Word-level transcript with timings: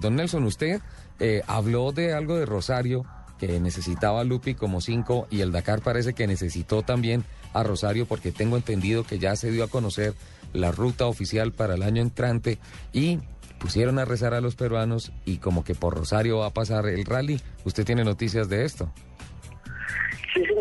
Don 0.00 0.14
Nelson, 0.14 0.44
usted 0.44 0.80
eh, 1.18 1.42
habló 1.48 1.90
de 1.90 2.12
algo 2.14 2.36
de 2.36 2.46
Rosario 2.46 3.04
que 3.36 3.58
necesitaba 3.58 4.22
Lupi 4.22 4.54
como 4.54 4.80
cinco 4.80 5.26
y 5.28 5.40
el 5.40 5.50
Dakar 5.50 5.82
parece 5.82 6.14
que 6.14 6.28
necesitó 6.28 6.82
también 6.82 7.24
a 7.52 7.64
Rosario 7.64 8.06
porque 8.06 8.30
tengo 8.30 8.56
entendido 8.56 9.02
que 9.02 9.18
ya 9.18 9.34
se 9.34 9.50
dio 9.50 9.64
a 9.64 9.68
conocer 9.68 10.14
la 10.52 10.70
ruta 10.70 11.06
oficial 11.06 11.50
para 11.50 11.74
el 11.74 11.82
año 11.82 12.00
entrante 12.00 12.60
y 12.92 13.18
pusieron 13.58 13.98
a 13.98 14.04
rezar 14.04 14.34
a 14.34 14.40
los 14.40 14.54
peruanos 14.54 15.10
y 15.24 15.38
como 15.38 15.64
que 15.64 15.74
por 15.74 15.96
Rosario 15.96 16.38
va 16.38 16.46
a 16.46 16.54
pasar 16.54 16.86
el 16.86 17.04
rally. 17.04 17.40
¿Usted 17.64 17.84
tiene 17.84 18.04
noticias 18.04 18.48
de 18.48 18.66
esto? 18.66 18.92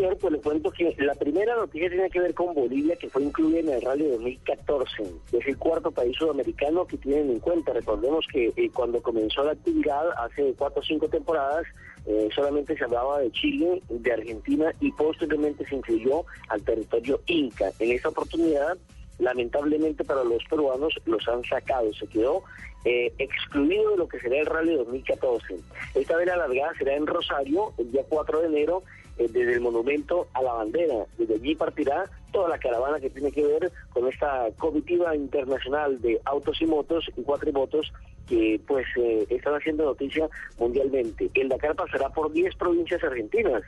Señor, 0.07 0.19
pues 0.19 0.41
cuento 0.41 0.71
que 0.71 0.95
la 0.99 1.13
primera 1.15 1.53
noticia 1.57 1.89
tiene 1.89 2.09
que 2.09 2.21
ver 2.21 2.33
con 2.33 2.53
Bolivia, 2.53 2.95
que 2.95 3.09
fue 3.09 3.23
incluida 3.23 3.59
en 3.59 3.69
el 3.69 3.81
Rally 3.81 4.07
2014. 4.07 5.03
Es 5.33 5.45
el 5.45 5.57
cuarto 5.57 5.91
país 5.91 6.15
sudamericano 6.17 6.85
que 6.87 6.97
tienen 6.97 7.31
en 7.31 7.39
cuenta. 7.39 7.73
Recordemos 7.73 8.25
que 8.31 8.53
eh, 8.55 8.69
cuando 8.73 9.01
comenzó 9.01 9.43
la 9.43 9.51
actividad, 9.51 10.09
hace 10.23 10.53
cuatro 10.57 10.79
o 10.79 10.85
cinco 10.85 11.09
temporadas, 11.09 11.65
eh, 12.05 12.29
solamente 12.33 12.77
se 12.77 12.85
hablaba 12.85 13.19
de 13.19 13.31
Chile, 13.31 13.81
de 13.89 14.13
Argentina 14.13 14.73
y 14.79 14.91
posteriormente 14.93 15.65
se 15.65 15.75
incluyó 15.75 16.23
al 16.47 16.61
territorio 16.61 17.19
Inca. 17.25 17.69
En 17.79 17.91
esta 17.91 18.07
oportunidad, 18.07 18.77
lamentablemente 19.19 20.03
para 20.03 20.23
los 20.23 20.43
peruanos, 20.45 20.93
los 21.05 21.27
han 21.27 21.43
sacado. 21.43 21.93
Se 21.93 22.07
quedó 22.07 22.43
eh, 22.85 23.13
excluido 23.17 23.91
de 23.91 23.97
lo 23.97 24.07
que 24.07 24.19
será 24.19 24.37
el 24.37 24.45
Rally 24.45 24.75
2014. 24.75 25.55
Esta 25.95 26.17
vez 26.17 26.27
la 26.27 26.37
largada 26.37 26.73
será 26.77 26.95
en 26.95 27.07
Rosario, 27.07 27.73
el 27.77 27.91
día 27.91 28.03
4 28.07 28.41
de 28.41 28.47
enero, 28.47 28.83
eh, 29.17 29.27
desde 29.29 29.53
el 29.53 29.61
monumento 29.61 30.27
a 30.33 30.41
la 30.41 30.53
bandera. 30.53 31.05
Desde 31.17 31.35
allí 31.35 31.55
partirá 31.55 32.05
toda 32.31 32.49
la 32.49 32.59
caravana 32.59 32.99
que 32.99 33.09
tiene 33.09 33.31
que 33.31 33.43
ver 33.43 33.71
con 33.89 34.07
esta 34.07 34.47
comitiva 34.57 35.15
internacional 35.15 35.99
de 36.01 36.21
autos 36.25 36.61
y 36.61 36.65
motos 36.65 37.09
y 37.15 37.23
cuatrimotos 37.23 37.91
que 38.27 38.59
pues 38.67 38.85
eh, 38.97 39.25
están 39.29 39.55
haciendo 39.55 39.85
noticia 39.85 40.29
mundialmente. 40.59 41.29
El 41.33 41.49
Dakar 41.49 41.75
pasará 41.75 42.09
por 42.09 42.31
10 42.31 42.55
provincias 42.55 43.03
argentinas, 43.03 43.63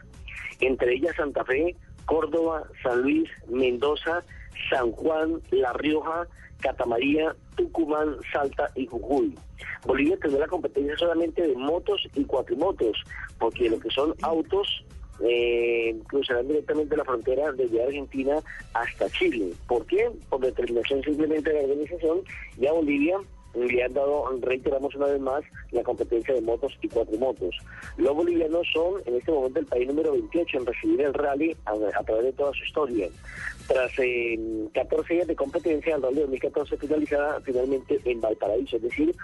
entre 0.59 0.93
ellas 0.93 1.15
Santa 1.15 1.43
Fe, 1.45 1.75
Córdoba, 2.09 2.63
San 2.81 3.03
Luis, 3.03 3.29
Mendoza, 3.47 4.23
San 4.71 4.91
Juan, 4.93 5.39
La 5.51 5.71
Rioja, 5.73 6.27
Catamaría, 6.59 7.35
Tucumán, 7.55 8.15
Salta 8.33 8.71
y 8.75 8.87
Jujuy. 8.87 9.37
Bolivia 9.85 10.17
tendrá 10.17 10.39
la 10.39 10.47
competencia 10.47 10.97
solamente 10.97 11.47
de 11.47 11.55
motos 11.55 12.01
y 12.15 12.25
cuatrimotos, 12.25 12.97
porque 13.37 13.69
lo 13.69 13.79
que 13.79 13.91
son 13.91 14.15
autos 14.23 14.83
eh, 15.23 15.95
cruzarán 16.07 16.47
directamente 16.47 16.97
la 16.97 17.05
frontera 17.05 17.51
desde 17.51 17.83
Argentina 17.83 18.39
hasta 18.73 19.07
Chile. 19.11 19.53
¿Por 19.67 19.85
qué? 19.85 20.09
Por 20.29 20.39
determinación 20.39 21.03
simplemente 21.03 21.51
de 21.51 21.61
la 21.61 21.67
organización 21.67 22.21
y 22.59 22.65
a 22.65 22.73
Bolivia 22.73 23.17
le 23.53 23.83
han 23.83 23.93
dado, 23.93 24.25
reiteramos 24.41 24.93
una 24.95 25.07
vez 25.07 25.19
más, 25.19 25.43
la 25.71 25.83
competencia 25.83 26.33
de 26.33 26.41
motos 26.41 26.77
y 26.81 26.87
cuatrimotos. 26.87 27.55
Los 27.97 28.15
bolivianos 28.15 28.67
son 28.73 29.01
en 29.05 29.15
este 29.15 29.31
momento 29.31 29.59
el 29.59 29.65
país 29.65 29.87
número 29.87 30.11
28 30.11 30.57
en 30.57 30.65
recibir 30.65 31.01
el 31.01 31.13
rally 31.13 31.55
a, 31.65 32.03
través 32.03 32.25
de 32.25 32.33
toda 32.33 32.53
su 32.53 32.63
historia. 32.63 33.09
Tras 33.67 33.91
14 34.73 35.13
días 35.13 35.27
de 35.27 35.35
competencia, 35.35 35.95
el 35.95 36.01
rally 36.01 36.21
2014 36.21 36.77
finalizada 36.77 37.41
finalmente 37.41 37.99
en 38.05 38.21
Valparaíso, 38.21 38.77
es 38.77 38.83
decir, 38.83 39.15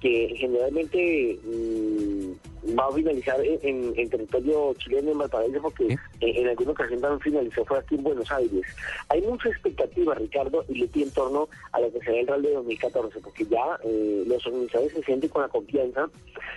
que 0.00 0.34
generalmente 0.36 1.38
mm, 1.44 2.78
va 2.78 2.86
a 2.86 2.92
finalizar 2.92 3.38
en, 3.44 4.10
territorio 4.10 4.74
chileno 4.74 5.12
en 5.12 5.18
Valparaíso 5.18 5.60
porque 5.62 5.96
en, 6.20 6.48
alguna 6.48 6.72
ocasión 6.72 7.00
también 7.00 7.20
finalizó 7.20 7.64
fue 7.64 7.78
aquí 7.78 7.94
en 7.96 8.02
Buenos 8.02 8.30
Aires. 8.30 8.62
Hay 9.08 9.20
mucha 9.22 9.48
expectativa, 9.48 10.14
Ricardo, 10.14 10.64
y 10.68 10.74
le 10.74 10.90
en 10.94 11.10
torno 11.12 11.48
a 11.72 11.80
lo 11.80 11.92
que 11.92 12.00
será 12.00 12.20
el 12.20 12.26
rally 12.26 12.52
2014, 12.52 13.20
porque 13.20 13.44
ya 13.46 13.69
eh, 13.84 14.24
los 14.26 14.46
organizadores 14.46 14.92
se 14.92 15.02
sienten 15.02 15.30
con 15.30 15.42
la 15.42 15.48
confianza, 15.48 16.08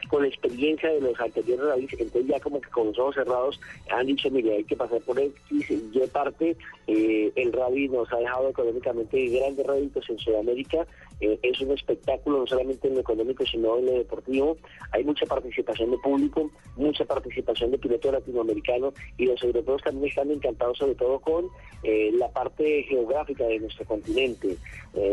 con 0.10 0.22
la 0.22 0.28
experiencia 0.28 0.90
de 0.90 1.02
los 1.02 1.20
anteriores 1.20 1.66
rallies, 1.66 1.94
entonces 1.94 2.28
ya 2.28 2.40
como 2.40 2.62
que 2.62 2.70
con 2.70 2.88
los 2.88 3.00
ojos 3.00 3.16
cerrados 3.16 3.60
han 3.90 4.08
dicho, 4.08 4.30
mire, 4.32 4.56
hay 4.56 4.64
que 4.64 4.76
pasar 4.76 5.02
por 5.02 5.20
X, 5.20 5.70
Y 5.70 6.00
parte, 6.12 6.56
eh, 6.88 7.32
el 7.36 7.54
rally 7.54 7.90
nos 7.90 8.12
ha 8.12 8.18
dejado 8.18 8.50
económicamente 8.50 9.28
grandes 9.28 9.66
réditos 9.66 10.10
en 10.10 10.18
Sudamérica, 10.20 10.86
eh, 11.20 11.40
es 11.42 11.60
un 11.62 11.72
espectáculo 11.72 12.40
no 12.40 12.48
solamente 12.48 12.88
en 12.88 12.96
lo 12.96 13.02
económico, 13.02 13.46
sino 13.46 13.78
en 13.78 13.86
lo 13.86 13.92
deportivo, 13.94 14.58
hay 14.92 15.04
mucha 15.04 15.26
participación 15.26 15.92
de 15.92 15.98
público, 15.98 16.52
mucha 16.76 17.06
participación 17.06 17.72
de 17.72 17.78
pilotos 17.78 18.12
latinoamericanos 18.12 18.94
y 19.18 19.26
los 19.26 19.42
europeos 19.44 19.82
también 19.84 20.10
están 20.10 20.32
encantados 20.32 20.78
sobre 20.78 20.96
todo 20.96 21.20
con 21.20 21.48
la 21.84 22.30
parte 22.32 22.84
geográfica 22.84 23.44
de 23.46 23.60
nuestro 23.60 23.84
continente, 23.86 24.56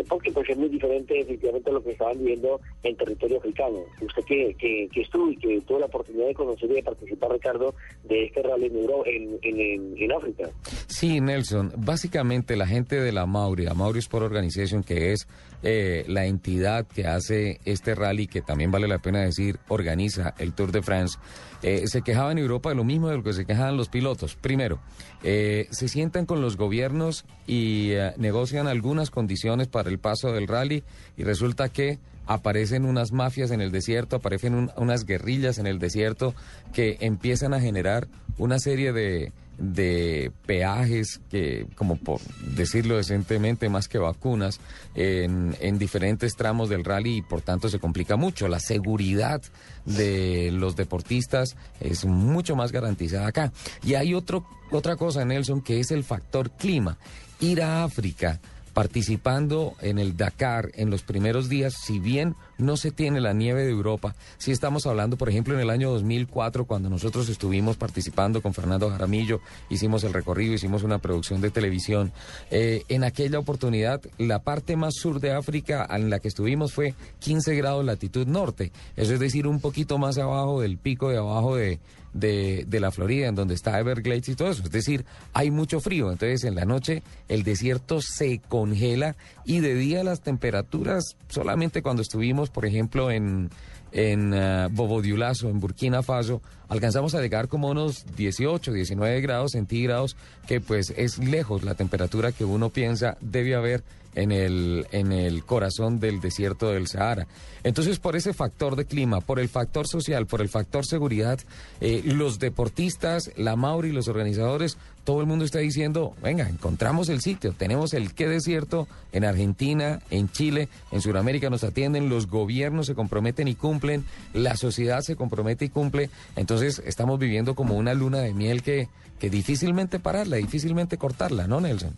porque 0.08 0.30
pues 0.30 0.48
es 0.48 0.56
muy 0.56 0.68
diferente 0.68 1.18
efectivamente 1.18 1.68
a 1.68 1.72
lo 1.72 1.82
que 1.82 1.90
estaban 1.90 2.18
viviendo 2.18 2.60
en 2.84 2.96
territorio 2.96 3.38
africano. 3.38 3.80
Usted 4.00 4.24
que, 4.24 4.88
que, 4.92 5.00
estuvo 5.00 5.30
y 5.30 5.36
que 5.36 5.60
tuvo 5.62 5.80
la 5.80 5.86
oportunidad 5.86 6.26
de 6.26 6.34
conocer 6.34 6.70
y 6.70 6.74
de 6.74 6.82
participar, 6.82 7.32
Ricardo, 7.32 7.74
de 8.04 8.26
este 8.26 8.42
rally 8.42 8.66
en, 8.66 9.38
en, 9.42 9.96
en, 9.96 10.12
África. 10.12 10.48
Sí, 10.86 11.20
Nelson. 11.20 11.72
Básicamente 11.76 12.56
la 12.56 12.66
gente 12.66 13.00
de 13.00 13.12
la 13.12 13.26
Mauri, 13.26 13.64
la 13.64 13.74
Mauri 13.74 13.98
Sport 13.98 14.24
Organization, 14.24 14.82
que 14.82 15.12
es 15.12 15.26
eh, 15.62 15.89
la 16.08 16.26
entidad 16.26 16.86
que 16.86 17.06
hace 17.06 17.60
este 17.64 17.94
rally, 17.94 18.26
que 18.26 18.42
también 18.42 18.70
vale 18.70 18.88
la 18.88 18.98
pena 18.98 19.20
decir, 19.20 19.58
organiza 19.68 20.34
el 20.38 20.52
Tour 20.52 20.72
de 20.72 20.82
France, 20.82 21.18
eh, 21.62 21.84
se 21.86 22.02
quejaba 22.02 22.32
en 22.32 22.38
Europa 22.38 22.70
de 22.70 22.76
lo 22.76 22.84
mismo 22.84 23.08
de 23.08 23.16
lo 23.16 23.22
que 23.22 23.32
se 23.32 23.44
quejaban 23.44 23.76
los 23.76 23.88
pilotos. 23.88 24.36
Primero, 24.36 24.80
eh, 25.22 25.68
se 25.70 25.88
sientan 25.88 26.26
con 26.26 26.40
los 26.40 26.56
gobiernos 26.56 27.24
y 27.46 27.92
negocian 28.16 28.66
algunas 28.66 29.10
condiciones 29.10 29.68
para 29.68 29.90
el 29.90 29.98
paso 29.98 30.32
del 30.32 30.48
rally 30.48 30.82
y 31.16 31.24
resulta 31.24 31.68
que 31.68 31.98
aparecen 32.30 32.84
unas 32.84 33.10
mafias 33.10 33.50
en 33.50 33.60
el 33.60 33.72
desierto, 33.72 34.14
aparecen 34.14 34.70
unas 34.76 35.04
guerrillas 35.04 35.58
en 35.58 35.66
el 35.66 35.80
desierto 35.80 36.32
que 36.72 36.96
empiezan 37.00 37.54
a 37.54 37.60
generar 37.60 38.06
una 38.38 38.60
serie 38.60 38.92
de, 38.92 39.32
de 39.58 40.30
peajes 40.46 41.20
que, 41.28 41.66
como 41.74 41.96
por 41.96 42.20
decirlo 42.54 42.96
decentemente, 42.96 43.68
más 43.68 43.88
que 43.88 43.98
vacunas, 43.98 44.60
en, 44.94 45.56
en, 45.60 45.76
diferentes 45.80 46.36
tramos 46.36 46.68
del 46.68 46.84
rally 46.84 47.16
y 47.16 47.22
por 47.22 47.42
tanto 47.42 47.68
se 47.68 47.80
complica 47.80 48.14
mucho. 48.14 48.46
La 48.46 48.60
seguridad 48.60 49.42
de 49.84 50.52
los 50.52 50.76
deportistas 50.76 51.56
es 51.80 52.04
mucho 52.04 52.54
más 52.54 52.70
garantizada 52.70 53.26
acá. 53.26 53.52
Y 53.82 53.94
hay 53.94 54.14
otro, 54.14 54.46
otra 54.70 54.94
cosa, 54.94 55.24
Nelson, 55.24 55.62
que 55.62 55.80
es 55.80 55.90
el 55.90 56.04
factor 56.04 56.52
clima. 56.52 56.96
Ir 57.40 57.60
a 57.60 57.82
África 57.82 58.40
participando 58.72 59.74
en 59.80 59.98
el 59.98 60.16
Dakar 60.16 60.70
en 60.74 60.90
los 60.90 61.02
primeros 61.02 61.48
días, 61.48 61.74
si 61.74 61.98
bien 61.98 62.34
no 62.60 62.76
se 62.76 62.90
tiene 62.90 63.20
la 63.20 63.32
nieve 63.32 63.64
de 63.64 63.70
Europa, 63.70 64.14
si 64.38 64.52
estamos 64.52 64.86
hablando, 64.86 65.16
por 65.16 65.28
ejemplo, 65.28 65.54
en 65.54 65.60
el 65.60 65.70
año 65.70 65.90
2004, 65.90 66.64
cuando 66.64 66.88
nosotros 66.88 67.28
estuvimos 67.28 67.76
participando 67.76 68.42
con 68.42 68.54
Fernando 68.54 68.90
Jaramillo, 68.90 69.40
hicimos 69.68 70.04
el 70.04 70.12
recorrido, 70.12 70.54
hicimos 70.54 70.82
una 70.82 70.98
producción 70.98 71.40
de 71.40 71.50
televisión, 71.50 72.12
eh, 72.50 72.84
en 72.88 73.04
aquella 73.04 73.38
oportunidad 73.38 74.00
la 74.18 74.40
parte 74.40 74.76
más 74.76 74.94
sur 74.94 75.20
de 75.20 75.32
África 75.32 75.86
en 75.90 76.10
la 76.10 76.18
que 76.18 76.28
estuvimos 76.28 76.72
fue 76.72 76.94
15 77.20 77.54
grados 77.56 77.84
latitud 77.84 78.26
norte, 78.26 78.72
eso 78.96 79.14
es 79.14 79.20
decir, 79.20 79.46
un 79.46 79.60
poquito 79.60 79.98
más 79.98 80.18
abajo 80.18 80.60
del 80.60 80.78
pico 80.78 81.10
de 81.10 81.18
abajo 81.18 81.56
de, 81.56 81.80
de, 82.12 82.64
de, 82.66 82.80
la 82.80 82.90
Florida, 82.90 83.28
en 83.28 83.34
donde 83.34 83.54
está 83.54 83.78
Everglades 83.78 84.28
y 84.28 84.34
todo 84.34 84.50
eso. 84.50 84.62
Es 84.64 84.70
decir, 84.70 85.04
hay 85.32 85.50
mucho 85.50 85.80
frío. 85.80 86.10
Entonces, 86.10 86.44
en 86.44 86.54
la 86.54 86.64
noche 86.64 87.02
el 87.28 87.42
desierto 87.42 88.00
se 88.00 88.40
congela 88.48 89.16
y 89.44 89.60
de 89.60 89.74
día 89.74 90.04
las 90.04 90.20
temperaturas, 90.20 91.16
solamente 91.28 91.82
cuando 91.82 92.02
estuvimos, 92.02 92.49
por 92.52 92.66
ejemplo, 92.66 93.10
en, 93.10 93.50
en 93.92 94.32
uh, 94.32 95.48
en 95.48 95.60
Burkina 95.60 96.02
Faso, 96.02 96.42
alcanzamos 96.68 97.14
a 97.14 97.20
llegar 97.20 97.48
como 97.48 97.68
unos 97.68 98.04
18, 98.16 98.72
19 98.72 99.20
grados 99.20 99.52
centígrados, 99.52 100.16
que 100.46 100.60
pues 100.60 100.92
es 100.96 101.18
lejos 101.18 101.64
la 101.64 101.74
temperatura 101.74 102.32
que 102.32 102.44
uno 102.44 102.70
piensa 102.70 103.16
debe 103.20 103.54
haber 103.54 103.82
en 104.14 104.32
el, 104.32 104.86
en 104.92 105.12
el 105.12 105.44
corazón 105.44 106.00
del 106.00 106.20
desierto 106.20 106.70
del 106.70 106.86
Sahara. 106.86 107.26
Entonces, 107.62 107.98
por 107.98 108.16
ese 108.16 108.32
factor 108.32 108.76
de 108.76 108.86
clima, 108.86 109.20
por 109.20 109.38
el 109.38 109.48
factor 109.48 109.86
social, 109.86 110.26
por 110.26 110.40
el 110.40 110.48
factor 110.48 110.86
seguridad, 110.86 111.38
eh, 111.80 112.02
los 112.04 112.38
deportistas, 112.38 113.30
la 113.36 113.56
Mauri, 113.56 113.92
los 113.92 114.08
organizadores, 114.08 114.78
todo 115.04 115.20
el 115.20 115.26
mundo 115.26 115.44
está 115.44 115.58
diciendo, 115.58 116.14
venga, 116.22 116.48
encontramos 116.48 117.08
el 117.08 117.20
sitio, 117.20 117.52
tenemos 117.52 117.94
el 117.94 118.14
qué 118.14 118.28
desierto 118.28 118.86
en 119.12 119.24
Argentina, 119.24 120.00
en 120.10 120.30
Chile, 120.30 120.68
en 120.90 121.00
Sudamérica 121.00 121.50
nos 121.50 121.64
atienden, 121.64 122.08
los 122.08 122.26
gobiernos 122.26 122.86
se 122.86 122.94
comprometen 122.94 123.48
y 123.48 123.54
cumplen, 123.54 124.04
la 124.32 124.56
sociedad 124.56 125.00
se 125.00 125.16
compromete 125.16 125.66
y 125.66 125.68
cumple, 125.68 126.10
entonces 126.36 126.82
estamos 126.84 127.18
viviendo 127.18 127.54
como 127.54 127.76
una 127.76 127.94
luna 127.94 128.18
de 128.18 128.34
miel 128.34 128.62
que, 128.62 128.88
que 129.18 129.30
difícilmente 129.30 129.98
pararla, 129.98 130.36
difícilmente 130.36 130.96
cortarla, 130.98 131.46
¿no, 131.46 131.60
Nelson? 131.60 131.96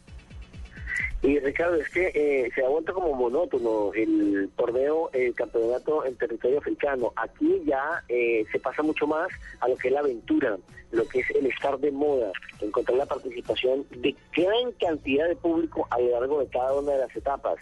Y 1.22 1.38
Ricardo, 1.38 1.76
es 1.76 1.88
que 1.90 2.08
eh, 2.08 2.50
se 2.52 2.62
ha 2.62 2.92
como 2.92 3.14
monótono 3.14 3.92
el 3.94 4.50
torneo, 4.56 5.08
el 5.12 5.32
campeonato 5.34 6.04
en 6.04 6.16
territorio 6.16 6.58
africano. 6.58 7.12
Aquí 7.14 7.62
ya 7.64 8.02
eh, 8.08 8.44
se 8.50 8.58
pasa 8.58 8.82
mucho 8.82 9.06
más 9.06 9.28
a 9.60 9.69
lo 9.69 9.76
que 9.76 9.86
es 9.86 9.94
la 9.94 10.00
aventura, 10.00 10.58
lo 10.90 11.06
que 11.06 11.20
es 11.20 11.30
el 11.30 11.46
estar 11.46 11.78
de 11.78 11.92
moda, 11.92 12.32
encontrar 12.60 12.98
la 12.98 13.06
participación 13.06 13.86
de 13.90 14.16
gran 14.36 14.72
cantidad 14.80 15.28
de 15.28 15.36
público 15.36 15.86
a 15.90 16.00
lo 16.00 16.10
largo 16.10 16.40
de 16.40 16.48
cada 16.48 16.74
una 16.74 16.92
de 16.92 16.98
las 16.98 17.14
etapas. 17.14 17.56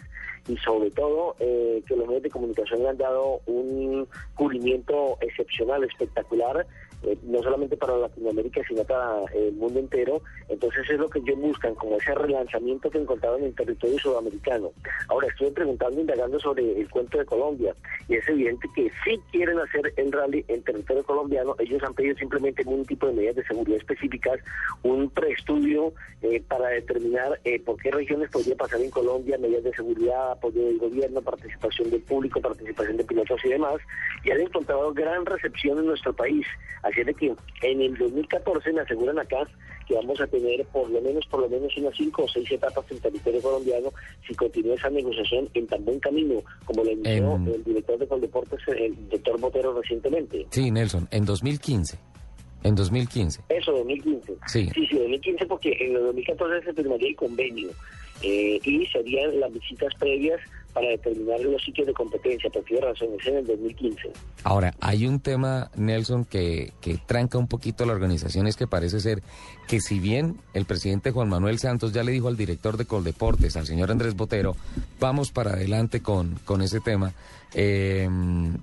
y 0.47 0.57
sobre 0.57 0.89
todo 0.89 1.35
eh, 1.39 1.83
que 1.87 1.95
los 1.95 2.07
medios 2.07 2.23
de 2.23 2.31
comunicación 2.31 2.81
le 2.81 2.89
han 2.89 2.97
dado 2.97 3.41
un 3.45 4.07
cubrimiento 4.33 5.19
excepcional, 5.21 5.83
espectacular 5.83 6.65
eh, 7.03 7.17
no 7.23 7.41
solamente 7.41 7.77
para 7.77 7.97
Latinoamérica, 7.97 8.61
sino 8.67 8.83
para 8.83 9.23
el 9.33 9.53
mundo 9.53 9.79
entero. 9.79 10.21
Entonces 10.49 10.89
es 10.89 10.99
lo 10.99 11.09
que 11.09 11.19
ellos 11.19 11.39
buscan, 11.39 11.75
como 11.75 11.97
ese 11.97 12.13
relanzamiento 12.13 12.89
que 12.89 12.99
encontraron 12.99 13.41
en 13.41 13.47
el 13.47 13.55
territorio 13.55 13.97
sudamericano. 13.99 14.71
Ahora 15.07 15.27
estoy 15.27 15.51
preguntando, 15.51 15.99
indagando 15.99 16.39
sobre 16.39 16.79
el 16.79 16.89
cuento 16.89 17.17
de 17.17 17.25
Colombia, 17.25 17.75
y 18.07 18.15
es 18.15 18.27
evidente 18.27 18.67
que 18.75 18.91
si 19.03 19.17
quieren 19.31 19.59
hacer 19.59 19.93
el 19.95 20.11
rally 20.11 20.45
en 20.47 20.63
territorio 20.63 21.03
colombiano, 21.03 21.55
ellos 21.59 21.81
han 21.83 21.93
pedido 21.93 22.15
simplemente 22.17 22.63
un 22.65 22.85
tipo 22.85 23.07
de 23.07 23.13
medidas 23.13 23.35
de 23.35 23.45
seguridad 23.45 23.77
específicas, 23.77 24.39
un 24.83 25.09
preestudio 25.09 25.93
eh, 26.21 26.41
para 26.47 26.69
determinar 26.69 27.39
eh, 27.43 27.59
por 27.59 27.77
qué 27.77 27.91
regiones 27.91 28.29
podría 28.29 28.55
pasar 28.55 28.81
en 28.81 28.91
Colombia, 28.91 29.37
medidas 29.37 29.63
de 29.63 29.73
seguridad, 29.73 30.31
apoyo 30.31 30.63
del 30.65 30.77
gobierno, 30.77 31.21
participación 31.21 31.89
del 31.89 32.01
público, 32.01 32.41
participación 32.41 32.97
de 32.97 33.03
pilotos 33.03 33.39
y 33.43 33.49
demás, 33.49 33.77
y 34.23 34.31
han 34.31 34.41
encontrado 34.41 34.93
gran 34.93 35.25
recepción 35.25 35.79
en 35.79 35.87
nuestro 35.87 36.13
país. 36.13 36.45
Así 36.91 37.01
es 37.01 37.15
que 37.17 37.33
en 37.61 37.81
el 37.81 37.97
2014 37.97 38.73
me 38.73 38.81
aseguran 38.81 39.19
acá 39.19 39.47
que 39.87 39.95
vamos 39.95 40.19
a 40.19 40.27
tener 40.27 40.65
por 40.67 40.89
lo 40.89 41.01
menos 41.01 41.25
por 41.27 41.41
lo 41.41 41.49
menos 41.49 41.75
unas 41.77 41.95
cinco 41.95 42.23
o 42.23 42.27
seis 42.27 42.51
etapas 42.51 42.85
en 42.91 42.99
territorio 42.99 43.41
colombiano 43.41 43.89
si 44.27 44.35
continúa 44.35 44.75
esa 44.75 44.89
negociación 44.89 45.49
en 45.53 45.67
tan 45.67 45.83
buen 45.85 45.99
camino 45.99 46.41
como 46.65 46.83
lo 46.83 46.91
inició 46.91 47.35
el 47.35 47.63
director 47.63 47.97
de 47.97 48.07
Coldeportes, 48.07 48.59
el 48.67 49.09
doctor 49.09 49.39
Botero, 49.39 49.73
recientemente. 49.73 50.45
Sí, 50.49 50.71
Nelson, 50.71 51.07
en 51.11 51.25
2015. 51.25 51.97
En 52.63 52.75
2015. 52.75 53.41
Eso, 53.49 53.71
2015. 53.71 54.33
Sí. 54.47 54.69
Sí, 54.73 54.87
sí, 54.87 54.97
2015 54.97 55.45
porque 55.47 55.75
en 55.79 55.95
el 55.95 56.03
2014 56.03 56.65
se 56.65 56.73
firmaría 56.73 57.09
el 57.09 57.15
convenio 57.15 57.69
eh, 58.21 58.59
y 58.63 58.85
serían 58.87 59.39
las 59.39 59.51
visitas 59.51 59.93
previas 59.95 60.39
para 60.73 60.87
determinar 60.89 61.39
los 61.41 61.61
sitios 61.63 61.87
de 61.87 61.93
competencia, 61.93 62.49
por 62.49 62.63
qué 62.63 62.79
razones, 62.79 63.25
en 63.25 63.37
el 63.37 63.47
2015. 63.47 64.11
Ahora, 64.43 64.73
hay 64.79 65.05
un 65.05 65.19
tema, 65.19 65.69
Nelson, 65.75 66.25
que, 66.25 66.73
que 66.81 66.97
tranca 67.05 67.37
un 67.37 67.47
poquito 67.47 67.85
la 67.85 67.93
organización, 67.93 68.47
es 68.47 68.55
que 68.55 68.67
parece 68.67 68.99
ser 68.99 69.21
que 69.67 69.81
si 69.81 69.99
bien 69.99 70.37
el 70.53 70.65
presidente 70.65 71.11
Juan 71.11 71.29
Manuel 71.29 71.59
Santos 71.59 71.93
ya 71.93 72.03
le 72.03 72.11
dijo 72.11 72.27
al 72.27 72.37
director 72.37 72.77
de 72.77 72.85
Coldeportes, 72.85 73.57
al 73.57 73.65
señor 73.65 73.91
Andrés 73.91 74.15
Botero, 74.15 74.55
vamos 74.99 75.31
para 75.31 75.51
adelante 75.51 76.01
con, 76.01 76.39
con 76.45 76.61
ese 76.61 76.79
tema, 76.79 77.13
eh, 77.53 78.09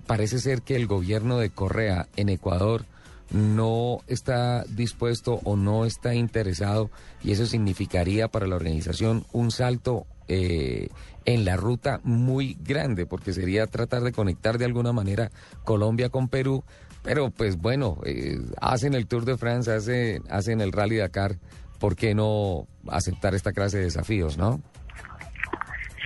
parece 0.07 0.39
ser 0.39 0.63
que 0.63 0.77
el 0.77 0.87
gobierno 0.87 1.39
de 1.39 1.51
Correa 1.51 2.09
en 2.17 2.29
Ecuador 2.31 2.85
no 3.31 4.01
está 4.07 4.65
dispuesto 4.65 5.41
o 5.45 5.57
no 5.57 5.85
está 5.85 6.15
interesado 6.15 6.91
y 7.23 7.33
eso 7.33 7.47
significaría 7.47 8.29
para 8.29 8.47
la 8.47 8.57
organización 8.57 9.25
un 9.33 9.51
salto 9.51 10.07
eh, 10.29 10.89
en 11.25 11.45
la 11.45 11.57
ruta 11.57 12.01
muy 12.05 12.57
grande, 12.61 13.07
porque 13.07 13.33
sería 13.33 13.67
tratar 13.67 14.03
de 14.03 14.13
conectar 14.13 14.59
de 14.59 14.65
alguna 14.65 14.93
manera 14.93 15.31
Colombia 15.65 16.09
con 16.09 16.29
Perú, 16.29 16.65
pero 17.03 17.31
pues 17.31 17.57
bueno, 17.57 17.99
eh, 18.05 18.39
hacen 18.61 18.95
el 18.95 19.07
Tour 19.07 19.25
de 19.25 19.37
France, 19.37 19.71
hacen, 19.71 20.23
hacen 20.31 20.61
el 20.61 20.73
Rally 20.73 20.97
Dakar, 20.97 21.37
¿por 21.79 21.97
qué 21.97 22.15
no 22.15 22.67
aceptar 22.89 23.35
esta 23.35 23.53
clase 23.53 23.79
de 23.79 23.85
desafíos, 23.85 24.39
no? 24.39 24.61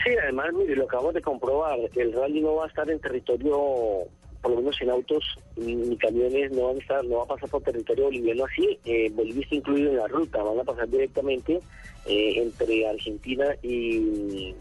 Sí, 0.05 0.11
además, 0.21 0.53
mire, 0.55 0.75
lo 0.75 0.85
acabamos 0.85 1.15
de 1.15 1.23
comprobar, 1.23 1.79
el 1.95 2.13
rally 2.13 2.41
no 2.41 2.57
va 2.57 2.65
a 2.65 2.69
estar 2.69 2.91
en 2.91 2.99
territorio, 2.99 4.09
por 4.43 4.51
lo 4.51 4.57
menos 4.59 4.77
en 4.83 4.91
autos 4.91 5.25
ni, 5.57 5.97
camiones, 5.97 6.51
no 6.51 6.67
van 6.67 6.77
a 6.77 6.81
estar, 6.81 7.05
no 7.05 7.19
va 7.19 7.23
a 7.23 7.29
pasar 7.29 7.49
por 7.49 7.63
territorio 7.63 8.05
boliviano 8.05 8.45
así, 8.45 8.79
eh, 8.85 9.09
Bolivia 9.15 9.43
está 9.43 9.55
incluido 9.55 9.91
en 9.91 9.97
la 9.99 10.09
ruta, 10.09 10.43
van 10.43 10.59
a 10.59 10.65
pasar 10.65 10.89
directamente 10.91 11.61
eh, 12.07 12.35
entre 12.37 12.89
Argentina 12.89 13.57
y, 13.63 14.55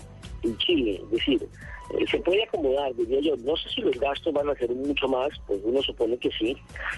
Chile. 0.57 1.01
Es 1.03 1.11
decir, 1.11 1.47
eh, 1.97 2.05
se 2.09 2.17
puede 2.19 2.43
acomodar, 2.43 2.95
diría 2.95 3.19
yo. 3.21 3.35
No 3.37 3.55
sé 3.57 3.69
si 3.69 3.81
los 3.81 3.99
gastos 3.99 4.33
van 4.33 4.49
a 4.49 4.55
ser 4.55 4.71
mucho 4.71 5.07
más, 5.07 5.29
pues 5.45 5.59
uno 5.63 5.81
supone 5.81 6.17
que 6.17 6.29
sí, 6.31 6.55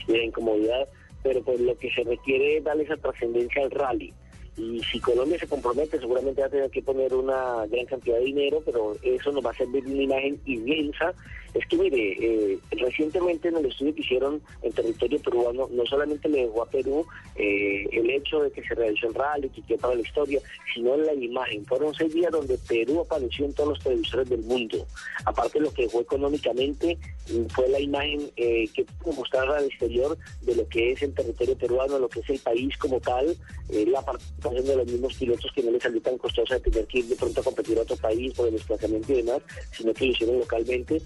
y 0.08 0.12
la 0.12 0.24
incomodidad, 0.24 0.88
pero 1.24 1.42
pues 1.42 1.60
lo 1.60 1.78
que 1.78 1.92
se 1.92 2.04
requiere 2.04 2.58
es 2.58 2.64
darle 2.64 2.84
esa 2.84 2.98
trascendencia 2.98 3.64
al 3.64 3.72
rally. 3.72 4.14
Y 4.58 4.82
si 4.84 5.00
Colombia 5.00 5.40
se 5.40 5.48
compromete, 5.48 6.00
seguramente 6.00 6.42
va 6.42 6.48
a 6.48 6.52
tener 6.52 6.70
que 6.70 6.82
poner 6.82 7.14
una 7.14 7.66
gran 7.66 7.86
cantidad 7.86 8.18
de 8.18 8.26
dinero, 8.26 8.62
pero 8.66 8.96
eso 9.02 9.32
nos 9.32 9.46
va 9.46 9.52
a 9.52 9.56
servir 9.56 9.86
una 9.86 10.04
imagen 10.04 10.40
inmensa 10.46 11.14
es 11.54 11.68
que 11.68 11.78
mire, 11.78 12.18
eh, 12.20 12.60
recientemente 12.72 13.48
en 13.48 13.58
el 13.58 13.68
estudio 13.68 13.94
que 13.94 14.02
hicieron 14.02 14.42
en 14.64 14.72
territorio 14.72 15.20
peruano, 15.20 15.70
no 15.72 15.86
solamente 15.86 16.28
le 16.28 16.46
dejó 16.46 16.64
a 16.64 16.70
Perú 16.70 17.06
eh, 17.36 17.88
el 17.92 18.10
hecho 18.10 18.40
de 18.40 18.52
que 18.52 18.64
se 18.64 18.74
realizó 18.74 19.08
el 19.08 19.14
rally, 19.14 19.50
que 19.50 19.62
quedó 19.62 19.78
para 19.78 19.96
la 19.96 20.02
historia, 20.02 20.42
sino 20.74 20.98
la 20.98 21.14
imagen. 21.14 21.64
Fueron 21.66 21.94
seis 21.94 22.14
días 22.14 22.32
donde 22.32 22.58
Perú 22.58 23.02
apareció 23.02 23.46
en 23.46 23.54
todos 23.54 23.70
los 23.70 23.80
televisores 23.84 24.30
del 24.30 24.42
mundo. 24.42 24.86
Aparte 25.26 25.60
lo 25.60 25.72
que 25.72 25.84
dejó 25.84 26.02
económicamente 26.02 26.98
mm, 27.32 27.46
fue 27.54 27.70
la 27.70 27.80
imagen 27.80 28.32
eh, 28.36 28.68
que 28.74 28.86
mostrar 29.16 29.48
al 29.50 29.66
exterior 29.66 30.18
de 30.42 30.56
lo 30.56 30.68
que 30.68 30.94
es 30.94 31.04
el 31.04 31.14
territorio 31.14 31.56
peruano, 31.56 32.00
lo 32.00 32.10
que 32.10 32.22
es 32.22 32.30
el 32.32 32.40
país 32.40 32.76
como 32.78 33.00
tal, 33.00 33.36
la 33.70 34.04
participación 34.44 34.66
de 34.66 34.76
los 34.76 34.88
mismos 34.92 35.14
pilotos 35.16 35.52
que 35.54 35.64
no 35.64 35.72
les 35.72 35.84
salió 35.84 36.02
tan 36.02 36.18
costosa 36.18 36.56
de 36.56 36.62
tener 36.62 36.86
que 36.88 37.00
ir 37.00 37.06
de 37.06 37.16
pronto 37.16 37.42
a 37.42 37.44
competir 37.44 37.78
a 37.78 37.82
otro 37.82 37.96
país 37.98 38.34
por 38.34 38.48
el 38.48 38.54
desplazamiento 38.54 39.14
y 39.14 39.22
demás, 39.22 39.42
sino 39.72 39.94
que 39.94 40.06
lo 40.06 40.12
hicieron 40.12 40.40
localmente 40.40 41.02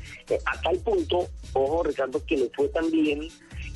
a 0.46 0.62
tal 0.62 0.78
punto, 0.80 1.28
ojo 1.54 1.84
Ricardo, 1.84 2.24
que 2.26 2.38
le 2.38 2.50
fue 2.50 2.68
tan 2.70 2.90
bien 2.92 3.28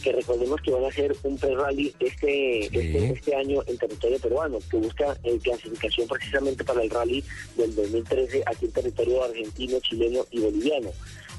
que 0.01 0.11
recordemos 0.11 0.59
que 0.61 0.71
van 0.71 0.85
a 0.85 0.87
hacer 0.87 1.15
un 1.23 1.37
pre-rally 1.37 1.93
este, 1.99 2.65
este, 2.65 3.11
este, 3.13 3.35
año 3.35 3.61
en 3.67 3.77
territorio 3.77 4.19
peruano, 4.19 4.59
que 4.69 4.77
busca 4.77 5.17
eh, 5.23 5.37
clasificación 5.43 6.07
precisamente 6.07 6.63
para 6.63 6.81
el 6.81 6.89
rally 6.89 7.23
del 7.55 7.75
2013 7.75 8.43
aquí 8.45 8.65
en 8.65 8.71
territorio 8.71 9.23
argentino, 9.23 9.79
chileno 9.79 10.25
y 10.31 10.39
boliviano. 10.39 10.89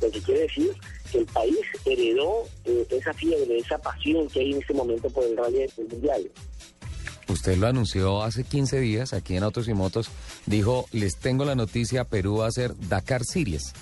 Lo 0.00 0.10
que 0.10 0.20
quiere 0.20 0.42
decir 0.42 0.72
que 1.10 1.18
el 1.18 1.26
país 1.26 1.58
heredó 1.84 2.44
eh, 2.64 2.86
esa 2.90 3.12
fiebre, 3.14 3.58
esa 3.58 3.78
pasión 3.78 4.28
que 4.28 4.40
hay 4.40 4.52
en 4.52 4.60
este 4.60 4.74
momento 4.74 5.10
por 5.10 5.24
el 5.24 5.36
rally 5.36 5.66
mundial. 5.76 6.30
Usted 7.32 7.56
lo 7.56 7.66
anunció 7.66 8.22
hace 8.22 8.44
15 8.44 8.78
días 8.80 9.14
aquí 9.14 9.36
en 9.36 9.42
Autos 9.42 9.66
y 9.66 9.72
Motos. 9.72 10.10
Dijo, 10.44 10.86
les 10.92 11.16
tengo 11.16 11.46
la 11.46 11.54
noticia, 11.54 12.04
Perú 12.04 12.36
va 12.36 12.44
a 12.44 12.48
hacer 12.48 12.74
Dakar 12.88 13.24
Series 13.24 13.72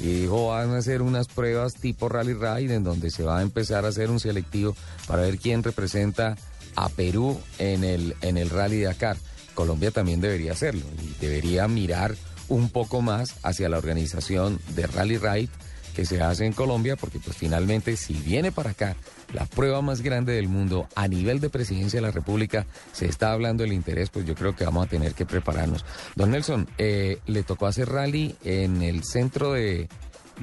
y 0.00 0.22
dijo 0.22 0.48
van 0.48 0.70
a 0.70 0.78
hacer 0.78 1.02
unas 1.02 1.28
pruebas 1.28 1.74
tipo 1.74 2.08
Rally 2.08 2.34
Ride 2.34 2.74
en 2.74 2.84
donde 2.84 3.10
se 3.10 3.22
va 3.22 3.38
a 3.38 3.42
empezar 3.42 3.84
a 3.84 3.88
hacer 3.88 4.10
un 4.10 4.20
selectivo 4.20 4.74
para 5.06 5.22
ver 5.22 5.38
quién 5.38 5.62
representa 5.62 6.36
a 6.76 6.88
Perú 6.88 7.40
en 7.58 7.84
el, 7.84 8.16
en 8.20 8.36
el 8.36 8.50
Rally 8.50 8.82
Dakar. 8.82 9.16
Colombia 9.54 9.90
también 9.90 10.20
debería 10.20 10.52
hacerlo 10.52 10.84
y 11.02 11.20
debería 11.20 11.68
mirar 11.68 12.14
un 12.48 12.70
poco 12.70 13.02
más 13.02 13.34
hacia 13.42 13.68
la 13.68 13.78
organización 13.78 14.60
de 14.74 14.86
Rally 14.86 15.18
Ride 15.18 15.48
que 15.92 16.04
se 16.04 16.20
hace 16.20 16.46
en 16.46 16.52
Colombia, 16.52 16.96
porque 16.96 17.18
pues 17.18 17.36
finalmente 17.36 17.96
si 17.96 18.14
viene 18.14 18.52
para 18.52 18.70
acá 18.70 18.96
la 19.32 19.46
prueba 19.46 19.80
más 19.80 20.02
grande 20.02 20.34
del 20.34 20.48
mundo 20.48 20.88
a 20.94 21.08
nivel 21.08 21.40
de 21.40 21.50
presidencia 21.50 21.98
de 21.98 22.06
la 22.06 22.10
República, 22.10 22.66
se 22.92 23.06
está 23.06 23.32
hablando 23.32 23.62
del 23.62 23.72
interés, 23.72 24.10
pues 24.10 24.26
yo 24.26 24.34
creo 24.34 24.54
que 24.54 24.64
vamos 24.64 24.86
a 24.86 24.88
tener 24.88 25.14
que 25.14 25.26
prepararnos. 25.26 25.84
Don 26.14 26.30
Nelson, 26.30 26.68
eh, 26.78 27.18
le 27.26 27.42
tocó 27.42 27.66
hacer 27.66 27.88
rally 27.88 28.36
en 28.44 28.82
el 28.82 29.04
centro 29.04 29.52
de, 29.52 29.88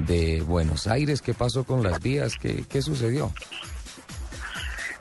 de 0.08 0.42
Buenos 0.42 0.88
Aires, 0.88 1.22
¿qué 1.22 1.34
pasó 1.34 1.64
con 1.64 1.84
las 1.84 2.02
vías? 2.02 2.34
¿Qué, 2.40 2.66
qué 2.68 2.82
sucedió? 2.82 3.32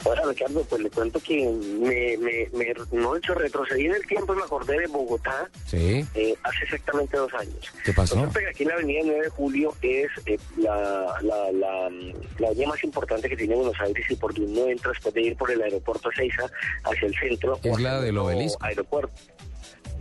Ahora, 0.05 0.23
Ricardo, 0.27 0.65
pues 0.65 0.83
le 0.83 0.91
cuento 0.91 1.21
que 1.21 1.47
me, 1.47 2.17
me, 2.19 2.49
me 2.53 2.75
no 2.93 3.15
he 3.15 3.19
hecho 3.19 3.35
retrocedí 3.35 3.87
en 3.87 3.95
el 3.95 4.07
tiempo 4.07 4.33
y 4.33 4.37
me 4.37 4.43
acordé 4.43 4.79
de 4.79 4.87
Bogotá 4.87 5.49
sí. 5.67 6.07
Eh, 6.15 6.35
hace 6.43 6.65
exactamente 6.65 7.17
dos 7.17 7.33
años. 7.35 7.73
¿Qué 7.85 7.93
pasó? 7.93 8.19
aquí 8.23 8.63
en 8.63 8.69
la 8.69 8.75
avenida 8.75 9.01
9 9.05 9.23
de 9.23 9.29
Julio 9.29 9.75
es 9.83 10.09
eh, 10.27 10.39
la, 10.57 11.19
la, 11.23 11.53
la, 11.53 11.91
la 12.39 12.49
avenida 12.49 12.69
más 12.69 12.85
importante 12.85 13.29
que 13.29 13.37
tiene 13.37 13.55
Buenos 13.55 13.79
Aires 13.81 14.05
y 14.09 14.17
por 14.17 14.35
donde 14.35 14.61
uno 14.61 14.71
entra 14.71 14.93
después 14.93 15.15
de 15.15 15.23
ir 15.23 15.37
por 15.37 15.51
el 15.51 15.63
aeropuerto 15.63 16.11
Seiza 16.15 16.47
hacia 16.85 17.09
el 17.09 17.15
centro. 17.19 17.59
Es 17.63 17.81
la 17.81 18.01
del 18.01 18.19
obelisco. 18.19 18.65
Aeropuerto. 18.65 19.13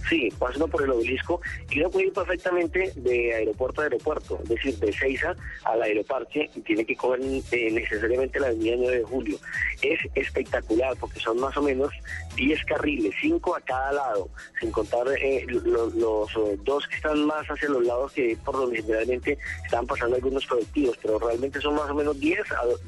Sí, 0.10 0.30
pasando 0.39 0.68
por 0.68 0.84
el 0.84 0.92
obelisco 0.92 1.42
y 1.70 1.80
uno 1.80 1.89
puede 1.89 2.08
ir 2.08 2.13
perfectamente 2.13 2.94
de 2.96 3.34
aeropuerto 3.34 3.82
a 3.82 3.86
aeropuerto, 3.86 4.39
es 4.44 4.50
decir, 4.50 4.77
de 4.77 4.94
Seiza 4.94 5.36
al 5.66 5.82
aeroparque 5.82 6.50
y 6.56 6.62
tiene 6.62 6.86
que 6.86 6.96
coger 6.96 7.20
eh, 7.51 7.72
necesariamente 7.72 8.39
la 8.39 8.48
avenida 8.48 8.75
9 8.77 8.98
de 9.00 9.04
julio. 9.04 9.38
Es 9.82 10.00
espectacular 10.16 10.96
porque 10.98 11.20
son 11.20 11.39
más 11.39 11.58
o 11.58 11.62
menos 11.62 11.92
10 12.36 12.63
carriles, 12.66 13.13
5 13.22 13.56
a 13.56 13.62
cada 13.62 13.92
lado, 13.92 14.30
sin 14.60 14.72
contar 14.72 15.08
eh, 15.20 15.46
los, 15.48 15.94
eh, 15.94 16.58
dos 16.63 16.88
que 16.88 16.96
están 16.96 17.25
más 17.25 17.46
hacia 17.48 17.70
los 17.70 17.86
lados 17.86 18.13
que 18.13 18.38
por 18.46 18.56
donde 18.56 18.82
generalmente 18.82 19.38
están 19.66 19.86
pasando 19.86 20.16
algunos 20.16 20.46
colectivos, 20.46 20.98
pero 21.01 21.20
realmente 21.20 21.60
son 21.60 21.75
más 21.75 21.89
o 21.89 21.96
menos 21.96 22.18
10 22.18 22.39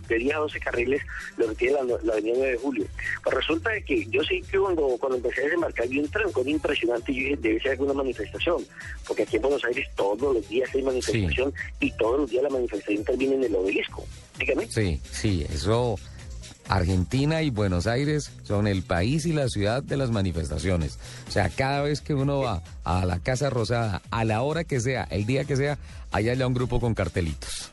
de 0.08 0.16
10 0.16 0.36
a 0.36 0.39
12 0.39 0.60
carriles 0.60 1.01
lo 1.38 1.50
que 1.50 1.56
tiene 1.56 1.74
la, 1.74 2.13
avenida 2.13 2.36
9 2.38 2.51
de 2.51 2.58
julio. 2.58 2.86
Pues 3.24 3.36
resulta 3.36 3.72
que 3.82 4.06
yo 4.06 4.24
sí 4.24 4.42
que 4.50 4.58
cuando, 4.58 4.96
cuando 5.00 5.18
empecé 5.18 5.42
a 5.42 5.46
desembarcar 5.46 5.88
vi 5.88 6.00
un 6.00 6.10
trancón 6.10 6.48
impresionante 6.48 7.09
debe 7.12 7.60
ser 7.60 7.72
alguna 7.72 7.94
manifestación, 7.94 8.63
porque 9.08 9.24
aquí 9.24 9.38
en 9.38 9.42
Buenos 9.42 9.63
Aires 9.66 9.88
todos 9.96 10.34
los 10.34 10.48
días 10.50 10.70
hay 10.74 10.84
manifestación 10.84 11.54
y 11.80 11.92
todos 11.94 12.22
los 12.22 12.30
días 12.30 12.44
la 12.44 12.50
manifestación 12.50 13.04
termina 13.04 13.36
en 13.36 13.44
el 13.44 13.56
obelisco. 13.56 14.06
Dígame. 14.38 14.68
Sí, 14.68 15.00
sí, 15.12 15.46
eso 15.51 15.98
Argentina 16.70 17.42
y 17.42 17.50
Buenos 17.50 17.88
Aires 17.88 18.32
son 18.44 18.68
el 18.68 18.84
país 18.84 19.25
y 19.25 19.34
la 19.34 19.50
ciudad 19.50 19.82
de 19.82 19.98
las 19.98 20.12
manifestaciones. 20.12 21.00
O 21.28 21.32
sea, 21.32 21.50
cada 21.50 21.82
vez 21.82 22.00
que 22.00 22.13
uno 22.13 22.39
va 22.39 22.62
a 22.84 23.06
la 23.06 23.20
Casa 23.20 23.50
Rosada, 23.50 24.01
a 24.12 24.24
la 24.24 24.44
hora 24.44 24.63
que 24.63 24.80
sea, 24.80 25.08
el 25.10 25.25
día 25.25 25.44
que 25.46 25.56
sea, 25.56 25.80
hay 26.12 26.30
allá 26.30 26.48
un 26.48 26.54
grupo 26.54 26.80
con 26.80 26.94
cartelitos. 26.94 27.72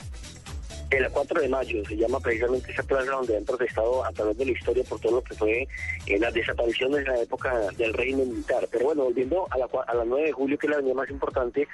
El 0.90 1.10
4 1.10 1.40
de 1.40 1.48
mayo 1.48 1.84
se 1.84 1.96
llama 1.96 2.20
precisamente 2.20 2.70
esa 2.70 2.82
plaza 2.84 3.10
donde 3.10 3.36
han 3.36 3.44
protestado 3.44 4.04
a 4.04 4.12
través 4.12 4.38
de 4.38 4.44
la 4.46 4.52
historia 4.52 4.84
por 4.84 5.00
todo 5.00 5.16
lo 5.16 5.22
que 5.22 5.34
fue 5.34 5.68
eh, 6.06 6.18
las 6.18 6.32
desapariciones 6.32 7.00
en 7.00 7.12
la 7.12 7.20
época 7.22 7.70
del 7.76 7.92
reino 7.92 8.24
militar. 8.24 8.68
Pero 8.70 8.86
bueno, 8.86 9.04
volviendo 9.04 9.48
a 9.50 9.58
la, 9.58 9.68
a 9.86 9.94
la 9.94 10.04
9 10.04 10.26
de 10.26 10.32
julio, 10.32 10.58
que 10.58 10.66
es 10.66 10.70
la 10.70 10.76
avenida 10.76 10.94
más 10.94 11.10
importante, 11.10 11.66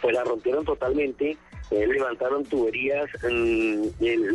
pues 0.00 0.14
la 0.14 0.22
rompieron 0.22 0.64
totalmente, 0.64 1.36
eh, 1.70 1.86
levantaron 1.86 2.44
tuberías, 2.44 3.10
mm, 3.28 3.86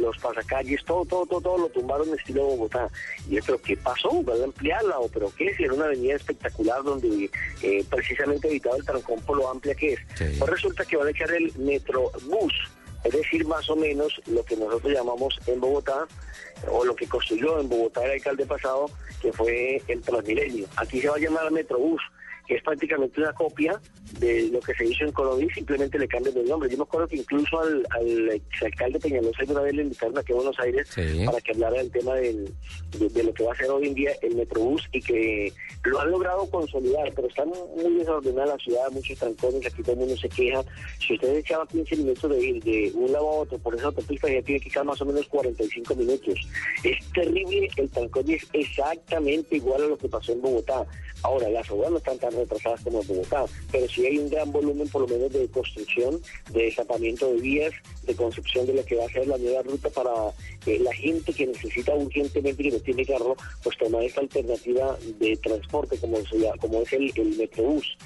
los 0.02 0.18
pasacalles, 0.18 0.84
todo, 0.84 1.06
todo, 1.06 1.26
todo, 1.26 1.42
todo 1.42 1.58
lo 1.60 1.70
tumbaron 1.70 2.10
estilo 2.14 2.44
Bogotá. 2.44 2.90
Y 3.30 3.36
yo, 3.36 3.42
¿pero 3.46 3.62
qué 3.62 3.78
pasó? 3.78 4.24
¿Va 4.26 4.34
a 4.34 4.44
ampliarla? 4.44 5.00
¿O 5.00 5.08
pero 5.08 5.32
qué? 5.38 5.56
Si 5.56 5.64
era 5.64 5.74
una 5.74 5.86
avenida 5.86 6.16
espectacular 6.16 6.84
donde 6.84 7.30
eh, 7.62 7.86
precisamente 7.90 8.50
evitaba 8.50 8.76
el 8.76 8.86
trancón 8.86 9.22
por 9.22 9.38
lo 9.38 9.50
amplia 9.50 9.76
que 9.76 9.94
es. 9.94 10.00
Pues 10.18 10.50
resulta 10.50 10.84
que 10.84 10.98
van 10.98 11.08
a 11.08 11.12
echar 11.12 11.32
el 11.32 11.54
Metrobús 11.58 12.54
es 13.04 13.12
decir, 13.12 13.46
más 13.46 13.70
o 13.70 13.76
menos 13.76 14.14
lo 14.28 14.44
que 14.44 14.58
nosotros 14.58 14.94
llamamos 14.94 15.40
en 15.48 15.60
Bogotá, 15.60 16.08
o 16.70 16.84
lo 16.84 16.96
que 16.96 17.08
construyó 17.08 17.60
en 17.60 17.70
Bogotá 17.70 18.04
el 18.06 18.12
alcalde 18.12 18.46
pasado, 18.46 18.90
que 19.22 19.32
fue 19.32 19.82
el 19.88 20.02
Transmilenio. 20.02 20.68
Aquí 20.76 21.02
se 21.02 21.10
va 21.10 21.16
a 21.16 21.20
llamar 21.20 21.52
Metrobús 21.52 22.02
que 22.50 22.56
es 22.56 22.64
prácticamente 22.64 23.22
una 23.22 23.32
copia 23.34 23.80
de 24.20 24.50
lo 24.52 24.60
que 24.60 24.74
se 24.74 24.84
hizo 24.84 25.06
en 25.06 25.12
Colombia 25.12 25.48
y 25.50 25.54
simplemente 25.54 26.00
le 26.00 26.08
cambian 26.08 26.36
el 26.36 26.50
nombre. 26.50 26.68
Yo 26.68 26.78
me 26.78 26.84
acuerdo 26.84 27.08
que 27.08 27.18
incluso 27.18 27.60
al, 27.60 27.86
al 27.92 28.30
exalcalde 28.32 29.00
Peñalosa 29.00 29.44
una 29.48 29.62
vez 29.62 29.76
le 29.76 29.84
invitaron 29.84 30.18
aquí 30.18 30.32
a 30.32 30.36
Buenos 30.36 30.60
Aires 30.60 30.90
para 31.28 31.40
que 31.42 31.52
hablara 31.52 31.78
del 31.78 31.92
tema 31.92 32.16
del, 32.16 32.52
de, 32.98 33.24
lo 33.24 33.34
que 33.36 33.44
va 33.44 33.54
a 33.54 33.56
ser 33.56 33.70
hoy 33.70 33.90
en 33.90 33.94
día 33.94 34.14
el 34.24 34.36
Metrobús 34.36 34.90
y 34.92 35.00
que 35.00 35.54
lo 35.84 36.00
han 36.02 36.10
logrado 36.10 36.50
consolidar, 36.50 37.14
pero 37.16 37.28
está 37.28 37.46
muy 37.46 37.94
desordenada 38.00 38.48
la 38.48 38.58
ciudad, 38.58 38.90
muchos 38.92 39.20
trancones, 39.20 39.68
aquí 39.68 39.84
todo 39.84 39.94
el 39.94 40.00
mundo 40.00 40.18
se 40.18 40.30
queja. 40.30 40.64
Si 40.98 41.14
usted 41.14 41.38
echaba 41.38 41.68
15 41.68 41.98
minutos 41.98 42.32
de 42.32 42.44
ir 42.44 42.64
de 42.64 42.92
un 42.96 43.12
lado 43.12 43.30
a 43.30 43.36
otro 43.42 43.60
por 43.60 43.76
esa 43.76 43.86
autopista, 43.86 44.28
ya 44.28 44.42
tiene 44.42 44.60
que 44.60 44.72
quedar 44.72 44.86
más 44.86 45.00
o 45.00 45.06
menos 45.06 45.28
45 45.28 45.94
minutos. 45.94 46.40
Es 46.84 47.12
terrible, 47.14 47.70
el 47.78 47.90
trancón 47.92 48.28
es 48.28 48.44
exactamente 48.54 49.58
igual 49.58 49.84
a 49.84 49.88
lo 49.88 49.98
que 50.00 50.10
pasó 50.10 50.32
en 50.32 50.42
Bogotá. 50.42 50.84
Ahora, 51.22 51.50
las 51.50 51.70
obras 51.70 51.92
no 51.92 51.98
están 51.98 52.18
tan 52.18 52.39
retrasadas 52.40 52.82
como 52.82 53.02
en 53.02 53.08
Bogotá, 53.08 53.46
pero 53.72 53.88
sí 53.88 54.06
hay 54.06 54.18
un 54.18 54.30
gran 54.30 54.52
volumen 54.52 54.88
por 54.90 55.02
lo 55.02 55.08
menos 55.08 55.32
de 55.32 55.48
construcción, 55.50 56.22
de 56.52 56.64
desapamiento 56.64 57.32
de 57.34 57.42
vías, 57.42 57.74
de 58.04 58.16
concepción 58.16 58.66
de 58.66 58.74
lo 58.74 58.86
que 58.86 58.96
va 58.96 59.06
a 59.06 59.10
ser 59.10 59.28
la 59.28 59.38
nueva 59.38 59.62
ruta 59.64 59.90
para 59.90 60.12
eh, 60.66 60.80
la 60.80 60.94
gente 60.94 61.34
que 61.34 61.48
necesita 61.48 61.94
urgentemente 61.94 62.64
que 62.64 62.72
no 62.72 62.80
tiene 62.80 63.06
carro, 63.06 63.36
pues 63.64 63.78
tomar 63.78 64.04
esta 64.04 64.22
alternativa 64.22 64.98
de 65.20 65.38
transporte 65.38 65.98
como, 65.98 66.18
se, 66.26 66.52
como 66.60 66.82
es 66.82 66.94
el, 66.94 67.12
el 67.16 67.38
Metrobús. 67.38 67.98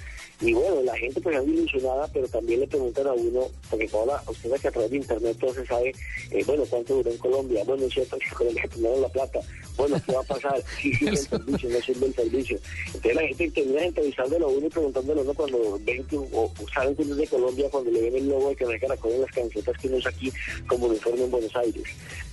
Y 0.43 0.53
bueno, 0.53 0.81
la 0.83 0.97
gente 0.97 1.21
pues 1.21 1.38
es 1.38 1.47
ilusionada, 1.47 2.05
pero 2.12 2.27
también 2.27 2.59
le 2.59 2.67
preguntan 2.67 3.07
a 3.07 3.13
uno, 3.13 3.47
porque 3.69 3.89
ahora 3.93 4.21
usted 4.27 4.51
que 4.59 4.67
a 4.67 4.71
través 4.71 4.91
de 4.91 4.97
internet 4.97 5.38
todo 5.39 5.53
se 5.53 5.65
sabe, 5.65 5.95
eh, 6.31 6.43
bueno, 6.45 6.65
cuánto 6.69 6.95
duró 6.95 7.09
en 7.09 7.17
Colombia, 7.17 7.63
bueno, 7.65 7.85
es 7.85 7.93
cierto 7.93 8.17
que 8.17 8.35
Colombia 8.35 8.67
tomaron 8.73 9.01
la 9.01 9.07
plata, 9.07 9.39
bueno, 9.77 9.95
¿qué 10.05 10.12
va 10.12 10.19
a 10.19 10.23
pasar? 10.23 10.62
Si 10.81 10.93
sirve 10.95 11.12
el 11.12 11.17
servicio, 11.29 11.69
no 11.69 11.81
sirve 11.81 12.05
el 12.07 12.15
servicio. 12.15 12.59
Entonces 12.88 13.15
la 13.15 13.21
gente 13.21 13.51
termina 13.51 13.85
entrevistándolo 13.85 14.45
a 14.45 14.50
uno 14.50 14.67
y 14.67 14.69
preguntándolo 14.69 15.21
a 15.21 15.23
uno 15.23 15.33
cuando 15.33 15.79
ven 15.81 16.03
que, 16.03 16.17
o, 16.17 16.51
saben 16.73 16.95
que 16.95 17.03
es 17.03 17.15
de 17.15 17.27
Colombia, 17.27 17.69
cuando 17.71 17.91
le 17.91 18.01
ven 18.01 18.15
el 18.15 18.27
logo 18.27 18.50
de 18.50 18.55
que 18.57 18.65
hay 18.65 18.79
caracol 18.79 19.12
en 19.13 19.21
las 19.21 19.31
camisetas 19.31 19.77
que 19.77 19.88
uno 19.88 19.97
es 19.97 20.07
aquí 20.07 20.29
como 20.67 20.88
uniforme 20.88 21.23
en 21.23 21.31
Buenos 21.31 21.55
Aires. 21.55 21.83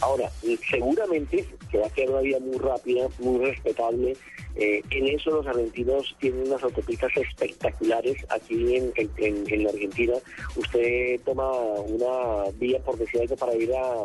Ahora, 0.00 0.28
seguramente 0.68 1.46
que 1.70 1.78
va 1.78 1.86
a 1.86 1.90
quedar 1.90 2.10
una 2.10 2.20
vía 2.22 2.40
muy 2.40 2.58
rápida, 2.58 3.08
muy 3.20 3.38
respetable, 3.38 4.16
eh, 4.56 4.82
en 4.90 5.06
eso 5.06 5.30
los 5.30 5.46
argentinos 5.46 6.16
tienen 6.18 6.48
unas 6.48 6.62
autopistas 6.62 7.16
espectaculares 7.16 7.99
aquí 8.28 8.76
en, 8.76 8.92
en, 8.96 9.64
la 9.64 9.70
Argentina. 9.70 10.14
Usted 10.56 11.20
toma 11.24 11.50
una 11.50 12.50
vía, 12.58 12.78
por 12.80 12.96
decir 12.98 13.20
algo, 13.20 13.36
para 13.36 13.54
ir 13.54 13.72
a, 13.74 14.04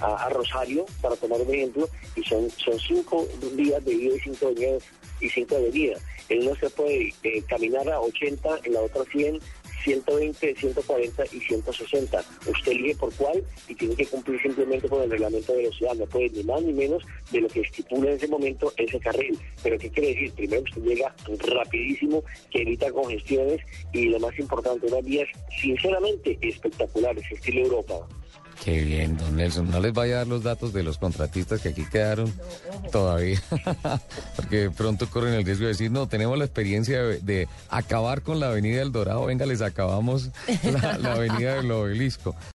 a, 0.00 0.28
Rosario, 0.30 0.86
para 1.00 1.16
tomar 1.16 1.40
un 1.40 1.54
ejemplo, 1.54 1.88
y 2.16 2.22
son, 2.24 2.50
son 2.50 2.78
cinco 2.78 3.26
días 3.56 3.84
de 3.84 3.92
ida 3.92 4.16
y 4.16 4.20
cinco 4.20 4.50
días 4.50 4.82
y 5.20 5.28
cinco 5.28 5.56
de 5.56 5.70
vida. 5.70 5.98
En 6.28 6.42
uno 6.46 6.56
se 6.56 6.70
puede 6.70 7.12
eh, 7.22 7.42
caminar 7.46 7.88
a 7.90 8.00
80, 8.00 8.60
en 8.64 8.72
la 8.72 8.80
otra 8.80 9.04
100, 9.04 9.38
120, 9.84 10.54
140 10.54 11.24
y 11.32 11.40
160. 11.40 12.24
Usted 12.48 12.72
elige 12.72 12.94
por 12.96 13.12
cuál 13.14 13.42
y 13.68 13.74
tiene 13.74 13.96
que 13.96 14.06
cumplir 14.06 14.40
simplemente 14.40 14.88
con 14.88 15.02
el 15.02 15.10
reglamento 15.10 15.52
de 15.52 15.58
velocidad. 15.58 15.94
No 15.94 16.06
puede 16.06 16.30
ni 16.30 16.42
más 16.44 16.62
ni 16.62 16.72
menos 16.72 17.02
de 17.30 17.40
lo 17.40 17.48
que 17.48 17.60
estipula 17.60 18.10
en 18.10 18.16
ese 18.16 18.28
momento 18.28 18.72
ese 18.76 18.98
carril. 19.00 19.38
Pero 19.62 19.78
¿qué 19.78 19.90
quiere 19.90 20.08
decir? 20.08 20.32
Primero 20.32 20.62
usted 20.62 20.82
llega 20.82 21.14
rapidísimo, 21.48 22.22
que 22.50 22.62
evita 22.62 22.90
congestiones 22.90 23.60
y 23.92 24.06
lo 24.06 24.20
más 24.20 24.38
importante, 24.38 24.86
unas 24.86 25.04
vías 25.04 25.28
sinceramente 25.60 26.38
espectaculares, 26.40 27.24
estilo 27.30 27.62
Europa. 27.62 28.06
Qué 28.64 28.80
bien, 28.84 29.16
don 29.16 29.36
Nelson. 29.36 29.68
No 29.70 29.80
les 29.80 29.92
vaya 29.92 30.14
a 30.14 30.18
dar 30.18 30.28
los 30.28 30.44
datos 30.44 30.72
de 30.72 30.84
los 30.84 30.96
contratistas 30.96 31.60
que 31.60 31.70
aquí 31.70 31.84
quedaron 31.84 32.32
todavía, 32.92 33.42
porque 34.36 34.70
pronto 34.70 35.08
corren 35.10 35.34
el 35.34 35.44
riesgo 35.44 35.64
de 35.64 35.72
decir, 35.72 35.90
no, 35.90 36.06
tenemos 36.06 36.38
la 36.38 36.44
experiencia 36.44 37.02
de, 37.02 37.48
acabar 37.70 38.22
con 38.22 38.38
la 38.38 38.48
Avenida 38.48 38.78
del 38.78 38.92
Dorado, 38.92 39.26
venga, 39.26 39.46
les 39.46 39.62
acabamos 39.62 40.30
la, 40.62 40.96
la 40.98 41.12
Avenida 41.14 41.56
del 41.56 41.72
Obelisco. 41.72 42.36